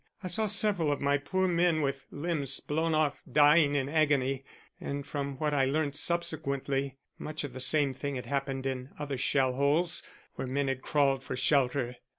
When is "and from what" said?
4.79-5.53